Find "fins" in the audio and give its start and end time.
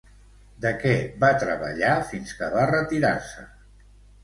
2.15-2.33